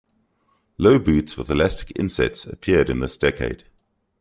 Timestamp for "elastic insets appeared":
1.51-2.89